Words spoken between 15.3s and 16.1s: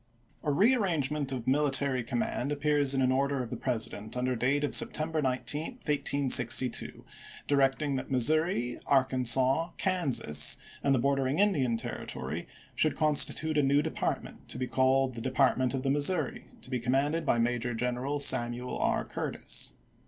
^ oMe^s,*^' ment of the